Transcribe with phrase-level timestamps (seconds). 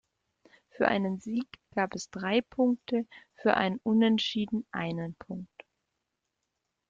[0.71, 1.45] Für einen Sieg
[1.75, 5.63] gab es drei Punkte und für ein Unentschieden einen Punkt.